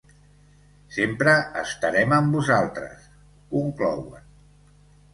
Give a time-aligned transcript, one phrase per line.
[0.95, 3.07] Sempre estarem amb vosaltres!,
[3.55, 4.29] conclouen.